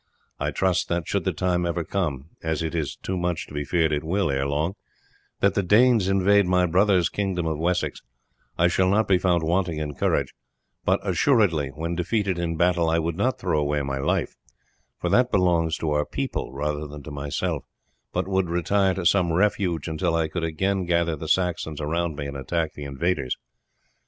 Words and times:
I 0.39 0.49
trust 0.49 0.89
that, 0.89 1.07
should 1.07 1.25
the 1.25 1.31
time 1.31 1.63
ever 1.63 1.83
come, 1.83 2.31
as 2.41 2.63
it 2.63 2.73
is 2.73 2.95
too 2.95 3.15
much 3.15 3.45
to 3.45 3.53
be 3.53 3.63
feared 3.63 3.91
it 3.91 4.03
will 4.03 4.31
ere 4.31 4.47
long, 4.47 4.73
that 5.41 5.53
the 5.53 5.61
Danes 5.61 6.07
invade 6.07 6.47
my 6.47 6.65
brother's 6.65 7.07
kingdom 7.07 7.45
of 7.45 7.59
Wessex, 7.59 8.01
I 8.57 8.67
shall 8.67 8.89
not 8.89 9.07
be 9.07 9.19
found 9.19 9.43
wanting 9.43 9.77
in 9.77 9.93
courage; 9.93 10.33
but 10.85 10.99
assuredly 11.07 11.67
when 11.69 11.93
defeated 11.93 12.39
in 12.39 12.57
battle 12.57 12.89
I 12.89 12.97
would 12.97 13.15
not 13.15 13.37
throw 13.37 13.59
away 13.61 13.83
my 13.83 13.99
life, 13.99 14.35
for 14.99 15.09
that 15.11 15.29
belongs 15.31 15.77
to 15.77 15.91
our 15.91 16.07
people 16.07 16.51
rather 16.51 16.87
than 16.87 17.03
to 17.03 17.11
myself, 17.11 17.63
but 18.11 18.27
would 18.27 18.49
retire 18.49 18.95
to 18.95 19.05
some 19.05 19.31
refuge 19.31 19.87
until 19.87 20.15
I 20.15 20.29
could 20.29 20.43
again 20.43 20.85
gather 20.85 21.15
the 21.15 21.27
Saxons 21.27 21.79
around 21.79 22.15
me 22.15 22.25
and 22.25 22.35
attack 22.35 22.73
the 22.73 22.85
invaders. 22.85 23.37